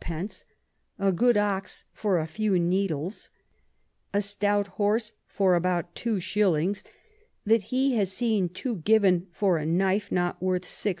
[1.00, 3.30] _a good Ox for a few Needles,
[4.14, 6.84] a stout Horse for about 2 s.
[7.44, 11.00] that he has seen two given for a Knife not worth 6